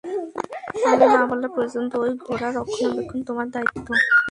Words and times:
আমি 0.89 1.05
না 1.13 1.21
বলা 1.31 1.49
পর্যন্ত, 1.55 1.93
এই 2.07 2.13
ঘোড়া 2.25 2.49
রক্ষণাবেক্ষণ 2.57 3.19
তোমার 3.27 3.47
দায়িত্ব। 3.53 3.87